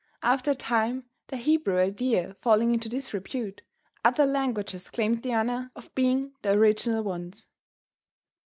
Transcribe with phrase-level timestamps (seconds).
[0.23, 3.61] After a time, the Hebrew idea falling into disrepute,
[4.03, 7.45] other languages claimed the honor of being the original ones.